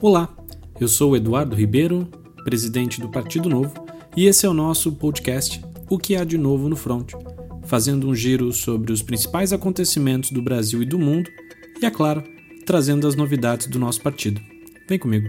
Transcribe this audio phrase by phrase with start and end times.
[0.00, 0.28] Olá,
[0.80, 2.06] eu sou Eduardo Ribeiro,
[2.44, 3.74] presidente do Partido Novo,
[4.16, 7.12] e esse é o nosso podcast O que há de novo no front,
[7.64, 11.28] fazendo um giro sobre os principais acontecimentos do Brasil e do mundo
[11.82, 12.22] e, é claro,
[12.64, 14.40] trazendo as novidades do nosso partido.
[14.88, 15.28] Vem comigo.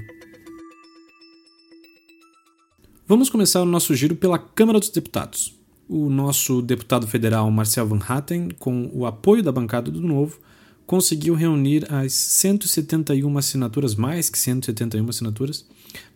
[3.07, 5.57] Vamos começar o nosso giro pela Câmara dos Deputados.
[5.87, 10.39] O nosso deputado federal Marcel Van Hatten, com o apoio da bancada do Novo,
[10.89, 15.63] conseguiu reunir as 171 assinaturas, mais que 171 assinaturas,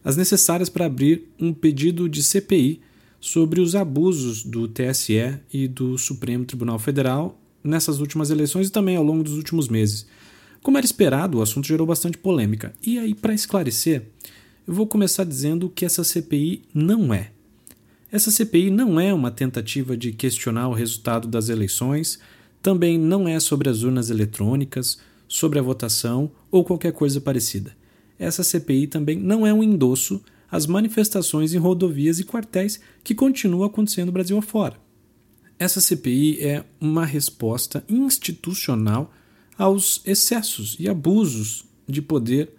[0.04, 2.81] as necessárias para abrir um pedido de CPI
[3.22, 8.95] sobre os abusos do TSE e do Supremo Tribunal Federal nessas últimas eleições e também
[8.95, 10.08] ao longo dos últimos meses.
[10.64, 12.73] Como era esperado, o assunto gerou bastante polêmica.
[12.81, 14.08] E aí, para esclarecer,
[14.67, 17.30] eu vou começar dizendo que essa CPI não é.
[18.12, 22.17] Essa CPI não é uma tentativa de questionar o resultado das eleições,
[22.63, 27.76] também não é sobre as urnas eletrônicas, sobre a votação ou qualquer coisa parecida.
[28.17, 33.66] Essa CPI também não é um endosso às manifestações em rodovias e quartéis que continuam
[33.66, 34.78] acontecendo Brasil afora.
[35.59, 39.14] Essa CPI é uma resposta institucional
[39.58, 42.50] aos excessos e abusos de poder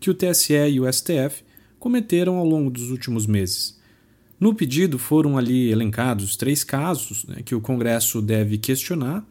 [0.00, 1.44] que o TSE e o STF
[1.78, 3.77] cometeram ao longo dos últimos meses.
[4.40, 9.26] No pedido foram ali elencados três casos né, que o Congresso deve questionar,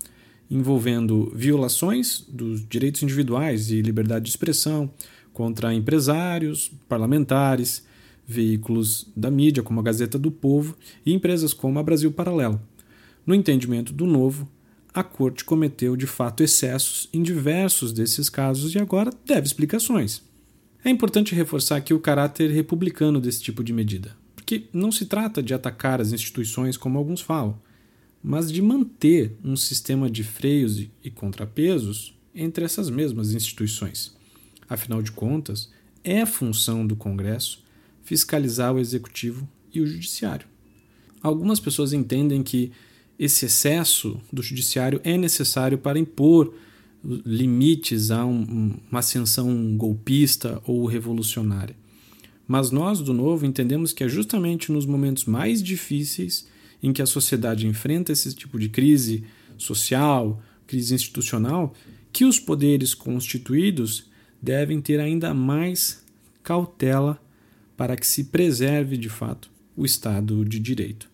[0.52, 4.92] envolvendo violações dos direitos individuais e liberdade de expressão
[5.32, 7.86] contra empresários, parlamentares,
[8.28, 12.62] veículos da mídia, como a Gazeta do Povo, e empresas como a Brasil Paralelo.
[13.26, 14.50] No entendimento do novo,
[14.94, 20.22] a Corte cometeu de fato excessos em diversos desses casos e agora deve explicações.
[20.84, 25.44] É importante reforçar aqui o caráter republicano desse tipo de medida porque não se trata
[25.44, 27.60] de atacar as instituições como alguns falam,
[28.24, 34.16] mas de manter um sistema de freios e contrapesos entre essas mesmas instituições.
[34.70, 35.70] Afinal de contas,
[36.02, 37.62] é função do Congresso
[38.02, 40.48] fiscalizar o executivo e o judiciário.
[41.22, 42.72] Algumas pessoas entendem que
[43.20, 46.54] esse excesso do judiciário é necessário para impor
[47.04, 51.76] limites a um, uma ascensão golpista ou revolucionária.
[52.48, 56.48] Mas nós, do Novo, entendemos que é justamente nos momentos mais difíceis
[56.82, 59.24] em que a sociedade enfrenta esse tipo de crise
[59.58, 61.74] social, crise institucional,
[62.14, 64.06] que os poderes constituídos
[64.42, 66.04] devem ter ainda mais
[66.42, 67.20] cautela
[67.76, 71.10] para que se preserve de fato o Estado de Direito.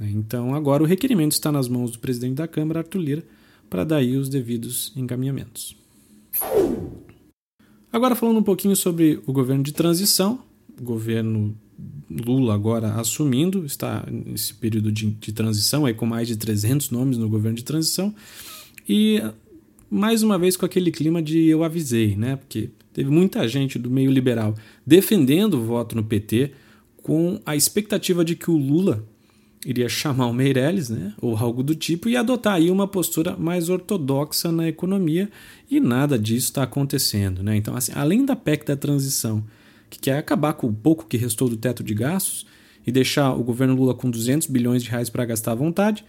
[0.00, 3.24] Então, agora o requerimento está nas mãos do presidente da Câmara, Arthur Lira,
[3.68, 5.76] para dar aí os devidos encaminhamentos.
[7.92, 10.44] Agora, falando um pouquinho sobre o governo de transição,
[10.80, 11.54] governo
[12.10, 17.18] Lula agora assumindo, está nesse período de, de, transição, aí com mais de 300 nomes
[17.18, 18.14] no governo de transição,
[18.88, 19.22] e
[19.90, 22.36] mais uma vez com aquele clima de eu avisei, né?
[22.36, 24.54] Porque teve muita gente do meio liberal
[24.86, 26.52] defendendo o voto no PT
[27.02, 29.04] com a expectativa de que o Lula
[29.64, 33.68] iria chamar o Meirelles, né, ou algo do tipo, e adotar aí uma postura mais
[33.68, 35.28] ortodoxa na economia,
[35.70, 37.42] e nada disso está acontecendo.
[37.42, 37.56] Né?
[37.56, 39.44] Então, assim, além da PEC da transição
[39.90, 42.46] que quer acabar com o pouco que restou do teto de gastos
[42.86, 46.04] e deixar o governo Lula com 200 bilhões de reais para gastar à vontade,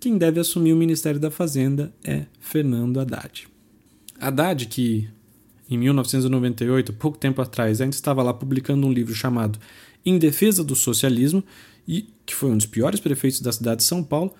[0.00, 3.48] quem deve assumir o Ministério da Fazenda é Fernando Haddad.
[4.20, 5.08] Haddad, que
[5.70, 9.58] em 1998, pouco tempo atrás, ainda estava lá publicando um livro chamado
[10.04, 11.42] Em Defesa do Socialismo,
[11.86, 14.34] e que foi um dos piores prefeitos da cidade de São Paulo,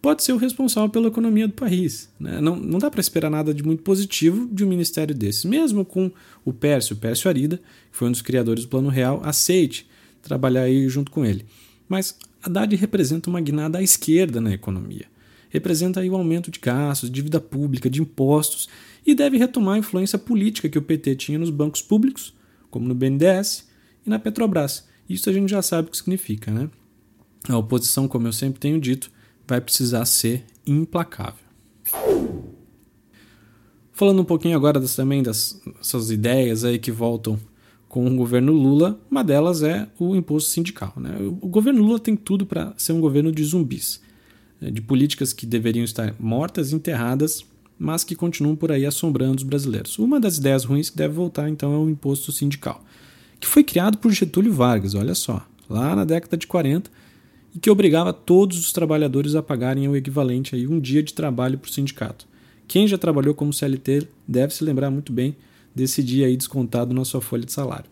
[0.00, 2.10] pode ser o responsável pela economia do país.
[2.18, 2.40] Né?
[2.40, 5.44] Não, não dá para esperar nada de muito positivo de um ministério desses.
[5.44, 6.10] Mesmo com
[6.44, 9.88] o Pércio, o Pércio Arida, que foi um dos criadores do Plano Real, aceite
[10.22, 11.44] trabalhar aí junto com ele.
[11.88, 15.06] Mas Haddad representa uma guinada à esquerda na economia.
[15.50, 18.68] Representa aí o aumento de gastos, dívida pública, de impostos
[19.04, 22.34] e deve retomar a influência política que o PT tinha nos bancos públicos,
[22.70, 23.68] como no BNDES
[24.06, 24.86] e na Petrobras.
[25.08, 26.70] Isso a gente já sabe o que significa, né?
[27.48, 29.10] A oposição, como eu sempre tenho dito,
[29.50, 31.44] vai precisar ser implacável.
[33.92, 37.38] Falando um pouquinho agora das, também das suas ideias aí que voltam
[37.88, 40.92] com o governo Lula, uma delas é o imposto sindical.
[40.96, 41.16] Né?
[41.42, 44.00] O governo Lula tem tudo para ser um governo de zumbis,
[44.60, 44.70] né?
[44.70, 47.44] de políticas que deveriam estar mortas, enterradas,
[47.76, 49.98] mas que continuam por aí assombrando os brasileiros.
[49.98, 52.84] Uma das ideias ruins que deve voltar então é o imposto sindical,
[53.40, 56.88] que foi criado por Getúlio Vargas, olha só, lá na década de 40,
[57.54, 61.58] e que obrigava todos os trabalhadores a pagarem o equivalente a um dia de trabalho
[61.58, 62.26] para o sindicato.
[62.68, 65.34] Quem já trabalhou como CLT deve se lembrar muito bem
[65.74, 67.90] desse dia aí descontado na sua folha de salário.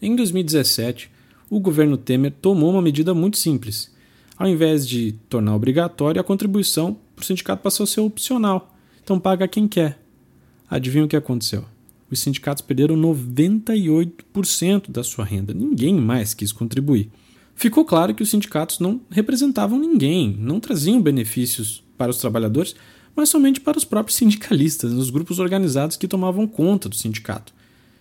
[0.00, 1.10] Em 2017,
[1.50, 3.92] o governo Temer tomou uma medida muito simples.
[4.36, 8.74] Ao invés de tornar obrigatória, a contribuição para o sindicato passou a ser opcional.
[9.02, 9.98] Então paga quem quer.
[10.68, 11.64] Adivinha o que aconteceu?
[12.14, 15.52] os sindicatos perderam 98% da sua renda.
[15.52, 17.10] Ninguém mais quis contribuir.
[17.54, 22.74] Ficou claro que os sindicatos não representavam ninguém, não traziam benefícios para os trabalhadores,
[23.14, 27.52] mas somente para os próprios sindicalistas, os grupos organizados que tomavam conta do sindicato.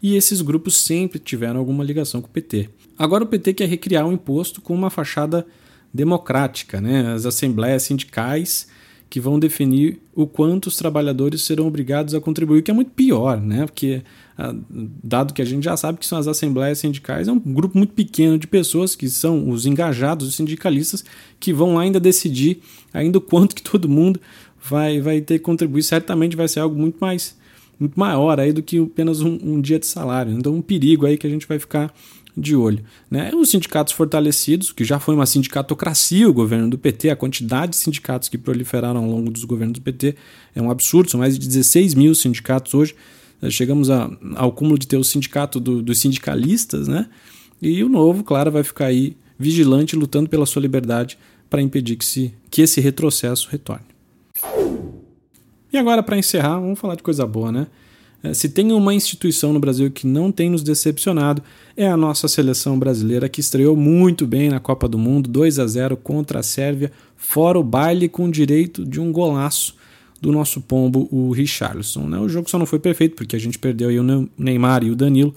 [0.02, 2.70] E esses grupos sempre tiveram alguma ligação com o PT.
[2.98, 5.46] Agora o PT quer recriar o um imposto com uma fachada
[5.94, 7.14] democrática, né?
[7.14, 8.68] as assembleias sindicais
[9.14, 12.90] que vão definir o quanto os trabalhadores serão obrigados a contribuir, o que é muito
[12.90, 13.64] pior, né?
[13.64, 14.02] porque
[14.36, 14.56] ah,
[15.04, 17.94] dado que a gente já sabe que são as assembleias sindicais, é um grupo muito
[17.94, 21.06] pequeno de pessoas que são os engajados, os sindicalistas,
[21.40, 22.62] que vão ainda decidir
[22.92, 24.20] ainda o quanto que todo mundo
[24.60, 25.84] vai, vai ter que contribuir.
[25.84, 27.38] Certamente vai ser algo muito mais
[27.80, 30.34] muito maior aí do que apenas um, um dia de salário.
[30.34, 31.94] Então, um perigo aí que a gente vai ficar
[32.36, 32.84] de olho.
[33.10, 33.32] Né?
[33.34, 37.78] Os sindicatos fortalecidos, que já foi uma sindicatocracia o governo do PT, a quantidade de
[37.78, 40.16] sindicatos que proliferaram ao longo dos governos do PT
[40.56, 42.96] é um absurdo, são mais de 16 mil sindicatos hoje.
[43.50, 47.08] Chegamos a, ao cúmulo de ter o sindicato do, dos sindicalistas, né?
[47.62, 51.18] E o novo, claro, vai ficar aí vigilante, lutando pela sua liberdade
[51.50, 53.86] para impedir que, se, que esse retrocesso retorne.
[55.72, 57.68] E agora, para encerrar, vamos falar de coisa boa, né?
[58.24, 61.44] É, se tem uma instituição no Brasil que não tem nos decepcionado,
[61.76, 65.68] é a nossa seleção brasileira, que estreou muito bem na Copa do Mundo, 2 a
[65.68, 69.76] 0 contra a Sérvia, fora o baile com direito de um golaço
[70.22, 72.08] do nosso pombo, o Richarlison.
[72.08, 72.18] Né?
[72.18, 74.96] O jogo só não foi perfeito, porque a gente perdeu aí o Neymar e o
[74.96, 75.36] Danilo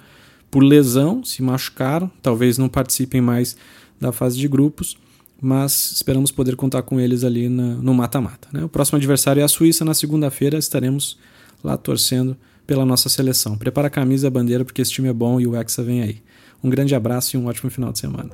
[0.49, 3.57] por lesão, se machucaram, talvez não participem mais
[4.01, 4.97] da fase de grupos,
[5.43, 8.49] mas esperamos poder contar com eles ali na, no mata-mata.
[8.53, 8.65] Né?
[8.65, 11.19] O próximo adversário é a Suíça, na segunda-feira estaremos
[11.65, 12.37] lá torcendo
[12.67, 13.57] pela nossa seleção.
[13.57, 16.03] Prepara a camisa e a bandeira porque esse time é bom e o Hexa vem
[16.03, 16.23] aí.
[16.63, 18.31] Um grande abraço e um ótimo final de semana.